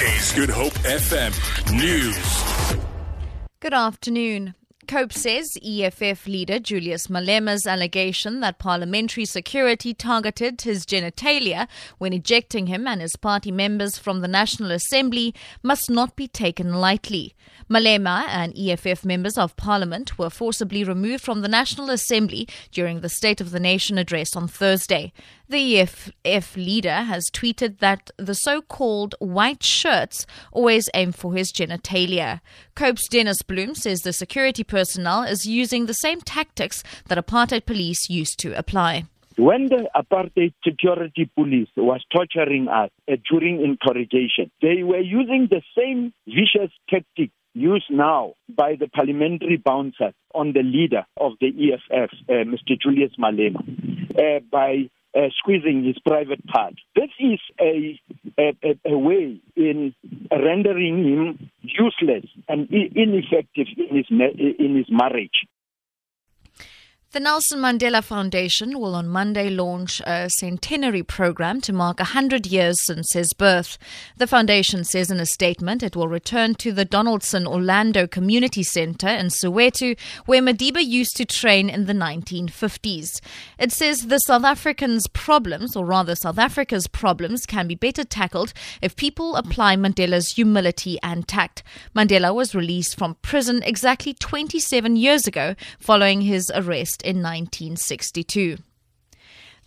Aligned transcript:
Good 0.00 0.48
Hope 0.48 0.72
FM 0.84 1.76
News. 1.78 2.78
Good 3.60 3.74
afternoon. 3.74 4.54
Cope 4.88 5.12
says 5.12 5.46
EFF 5.62 6.26
leader 6.26 6.58
Julius 6.58 7.08
Malema's 7.08 7.66
allegation 7.66 8.40
that 8.40 8.58
parliamentary 8.58 9.26
security 9.26 9.92
targeted 9.92 10.62
his 10.62 10.86
genitalia 10.86 11.68
when 11.98 12.14
ejecting 12.14 12.66
him 12.66 12.88
and 12.88 13.02
his 13.02 13.14
party 13.16 13.52
members 13.52 13.98
from 13.98 14.20
the 14.20 14.26
National 14.26 14.70
Assembly 14.70 15.34
must 15.62 15.90
not 15.90 16.16
be 16.16 16.26
taken 16.26 16.72
lightly. 16.72 17.34
Malema 17.68 18.24
and 18.28 18.56
EFF 18.58 19.04
members 19.04 19.36
of 19.36 19.54
parliament 19.56 20.18
were 20.18 20.30
forcibly 20.30 20.82
removed 20.82 21.22
from 21.22 21.42
the 21.42 21.48
National 21.48 21.90
Assembly 21.90 22.48
during 22.72 23.00
the 23.00 23.08
State 23.10 23.40
of 23.40 23.50
the 23.50 23.60
Nation 23.60 23.98
address 23.98 24.34
on 24.34 24.48
Thursday. 24.48 25.12
The 25.50 25.80
EFF 25.80 26.56
leader 26.56 27.02
has 27.02 27.28
tweeted 27.28 27.78
that 27.78 28.12
the 28.16 28.34
so 28.34 28.62
called 28.62 29.16
white 29.18 29.64
shirts 29.64 30.24
always 30.52 30.88
aim 30.94 31.10
for 31.10 31.34
his 31.34 31.52
genitalia. 31.52 32.40
Cope's 32.76 33.08
Dennis 33.08 33.42
Bloom 33.42 33.74
says 33.74 34.02
the 34.02 34.12
security 34.12 34.62
personnel 34.62 35.24
is 35.24 35.46
using 35.46 35.86
the 35.86 35.94
same 35.94 36.20
tactics 36.20 36.84
that 37.08 37.18
apartheid 37.18 37.66
police 37.66 38.08
used 38.08 38.38
to 38.38 38.56
apply. 38.56 39.06
When 39.38 39.66
the 39.66 39.90
apartheid 39.96 40.54
security 40.64 41.28
police 41.34 41.68
was 41.76 42.00
torturing 42.14 42.68
us 42.68 42.90
uh, 43.10 43.16
during 43.28 43.60
interrogation, 43.60 44.52
they 44.62 44.84
were 44.84 45.00
using 45.00 45.48
the 45.50 45.62
same 45.76 46.12
vicious 46.28 46.70
tactics 46.88 47.34
used 47.54 47.90
now 47.90 48.34
by 48.48 48.76
the 48.78 48.86
parliamentary 48.86 49.56
bouncers 49.56 50.14
on 50.32 50.52
the 50.52 50.62
leader 50.62 51.04
of 51.16 51.32
the 51.40 51.48
EFF, 51.48 52.10
uh, 52.28 52.32
Mr. 52.44 52.80
Julius 52.80 53.10
Malema, 53.18 53.58
uh, 54.16 54.38
by 54.48 54.88
uh, 55.16 55.28
squeezing 55.36 55.84
his 55.84 55.98
private 56.06 56.44
part. 56.46 56.74
This 56.94 57.10
is 57.18 57.40
a, 57.60 58.00
a, 58.38 58.78
a, 58.86 58.98
way 58.98 59.40
in 59.56 59.94
rendering 60.30 61.04
him 61.04 61.50
useless 61.62 62.24
and 62.48 62.68
ineffective 62.70 63.66
in 63.76 63.96
his, 63.96 64.06
in 64.10 64.76
his 64.76 64.86
marriage. 64.88 65.46
The 67.12 67.18
Nelson 67.18 67.58
Mandela 67.58 68.04
Foundation 68.04 68.78
will 68.78 68.94
on 68.94 69.08
Monday 69.08 69.50
launch 69.50 70.00
a 70.06 70.30
centenary 70.38 71.02
program 71.02 71.60
to 71.62 71.72
mark 71.72 71.98
100 71.98 72.46
years 72.46 72.76
since 72.86 73.14
his 73.14 73.32
birth. 73.32 73.78
The 74.16 74.28
foundation 74.28 74.84
says 74.84 75.10
in 75.10 75.18
a 75.18 75.26
statement 75.26 75.82
it 75.82 75.96
will 75.96 76.06
return 76.06 76.54
to 76.60 76.70
the 76.70 76.84
Donaldson 76.84 77.48
Orlando 77.48 78.06
Community 78.06 78.62
Center 78.62 79.08
in 79.08 79.26
Soweto, 79.26 79.98
where 80.26 80.40
Madiba 80.40 80.86
used 80.86 81.16
to 81.16 81.24
train 81.24 81.68
in 81.68 81.86
the 81.86 81.94
1950s. 81.94 83.20
It 83.58 83.72
says 83.72 84.06
the 84.06 84.18
South 84.18 84.44
Africans' 84.44 85.08
problems, 85.08 85.74
or 85.74 85.84
rather 85.84 86.14
South 86.14 86.38
Africa's 86.38 86.86
problems, 86.86 87.44
can 87.44 87.66
be 87.66 87.74
better 87.74 88.04
tackled 88.04 88.52
if 88.80 88.94
people 88.94 89.34
apply 89.34 89.74
Mandela's 89.74 90.34
humility 90.34 90.96
and 91.02 91.26
tact. 91.26 91.64
Mandela 91.92 92.32
was 92.32 92.54
released 92.54 92.96
from 92.96 93.16
prison 93.20 93.64
exactly 93.64 94.14
27 94.14 94.94
years 94.94 95.26
ago 95.26 95.56
following 95.80 96.20
his 96.20 96.52
arrest 96.54 96.99
in 97.02 97.22
1962. 97.22 98.58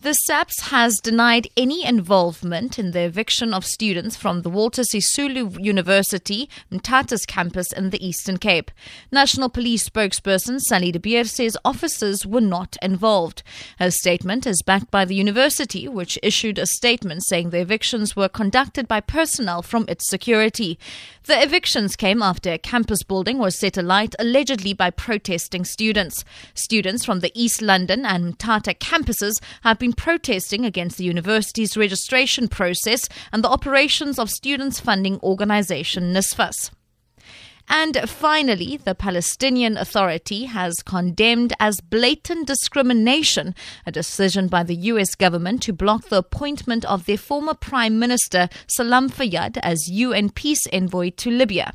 The 0.00 0.12
SAPS 0.12 0.60
has 0.68 1.00
denied 1.02 1.48
any 1.56 1.82
involvement 1.82 2.78
in 2.78 2.90
the 2.90 3.00
eviction 3.00 3.54
of 3.54 3.64
students 3.64 4.16
from 4.16 4.42
the 4.42 4.50
Walter 4.50 4.82
Sisulu 4.82 5.56
University 5.64 6.50
Mthatha's 6.70 7.24
campus 7.24 7.72
in 7.72 7.88
the 7.88 8.06
Eastern 8.06 8.36
Cape. 8.36 8.70
National 9.10 9.48
Police 9.48 9.88
spokesperson 9.88 10.60
Sally 10.60 10.92
de 10.92 11.00
Beer 11.00 11.24
says 11.24 11.56
officers 11.64 12.26
were 12.26 12.42
not 12.42 12.76
involved. 12.82 13.42
Her 13.78 13.90
statement 13.90 14.46
is 14.46 14.62
backed 14.62 14.90
by 14.90 15.06
the 15.06 15.14
university, 15.14 15.88
which 15.88 16.18
issued 16.22 16.58
a 16.58 16.66
statement 16.66 17.24
saying 17.24 17.48
the 17.48 17.60
evictions 17.60 18.14
were 18.14 18.28
conducted 18.28 18.86
by 18.86 19.00
personnel 19.00 19.62
from 19.62 19.86
its 19.88 20.06
security. 20.06 20.78
The 21.24 21.42
evictions 21.42 21.96
came 21.96 22.20
after 22.20 22.52
a 22.52 22.58
campus 22.58 23.02
building 23.02 23.38
was 23.38 23.58
set 23.58 23.78
alight 23.78 24.14
allegedly 24.18 24.74
by 24.74 24.90
protesting 24.90 25.64
students. 25.64 26.26
Students 26.52 27.06
from 27.06 27.20
the 27.20 27.32
East 27.34 27.62
London 27.62 28.04
and 28.04 28.36
Mthatha 28.36 28.78
campuses 28.78 29.40
have 29.62 29.78
been 29.78 29.93
protesting 29.94 30.64
against 30.64 30.98
the 30.98 31.04
university's 31.04 31.76
registration 31.76 32.48
process 32.48 33.08
and 33.32 33.42
the 33.42 33.48
operations 33.48 34.18
of 34.18 34.30
students 34.30 34.80
funding 34.80 35.18
organization 35.20 36.12
NSFAS. 36.12 36.70
And 37.68 38.08
finally, 38.08 38.76
the 38.76 38.94
Palestinian 38.94 39.76
Authority 39.76 40.44
has 40.44 40.74
condemned 40.84 41.54
as 41.58 41.80
blatant 41.80 42.46
discrimination 42.46 43.54
a 43.86 43.90
decision 43.90 44.48
by 44.48 44.62
the 44.62 44.76
U.S. 44.92 45.14
government 45.14 45.62
to 45.62 45.72
block 45.72 46.08
the 46.08 46.18
appointment 46.18 46.84
of 46.84 47.06
their 47.06 47.16
former 47.16 47.54
Prime 47.54 47.98
Minister 47.98 48.48
Salam 48.66 49.08
Fayyad 49.08 49.58
as 49.62 49.88
UN 49.88 50.30
peace 50.30 50.66
envoy 50.72 51.10
to 51.10 51.30
Libya. 51.30 51.72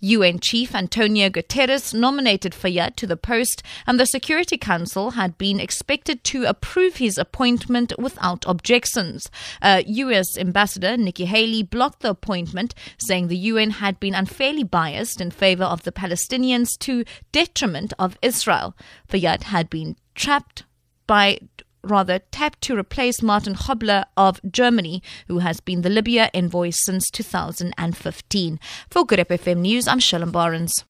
UN 0.00 0.38
Chief 0.38 0.74
Antonio 0.74 1.28
Guterres 1.28 1.92
nominated 1.92 2.52
Fayyad 2.52 2.96
to 2.96 3.06
the 3.06 3.16
post, 3.16 3.62
and 3.86 3.98
the 3.98 4.06
Security 4.06 4.56
Council 4.56 5.12
had 5.12 5.38
been 5.38 5.60
expected 5.60 6.22
to 6.24 6.44
approve 6.44 6.96
his 6.96 7.18
appointment 7.18 7.92
without 7.98 8.44
objections. 8.46 9.30
Uh, 9.60 9.82
U.S. 9.86 10.38
Ambassador 10.38 10.96
Nikki 10.96 11.24
Haley 11.24 11.62
blocked 11.62 12.00
the 12.00 12.10
appointment, 12.10 12.74
saying 12.98 13.28
the 13.28 13.36
UN 13.36 13.70
had 13.70 13.98
been 13.98 14.14
unfairly 14.14 14.64
biased 14.64 15.20
in 15.20 15.31
favor 15.32 15.64
of 15.64 15.82
the 15.82 15.92
Palestinians 15.92 16.78
to 16.80 17.04
detriment 17.32 17.92
of 17.98 18.18
Israel. 18.22 18.76
Fayyad 19.08 19.44
had 19.44 19.68
been 19.68 19.96
trapped 20.14 20.64
by 21.06 21.38
rather 21.82 22.20
tapped 22.30 22.60
to 22.62 22.76
replace 22.76 23.22
Martin 23.22 23.54
Kobler 23.54 24.04
of 24.16 24.40
Germany, 24.50 25.02
who 25.26 25.40
has 25.40 25.60
been 25.60 25.82
the 25.82 25.90
Libya 25.90 26.30
envoy 26.32 26.70
since 26.70 27.10
2015. 27.10 28.60
For 28.88 29.04
Good 29.04 29.18
FM 29.18 29.58
News, 29.58 29.88
I'm 29.88 29.98
Shalom 29.98 30.30
Barnes. 30.30 30.84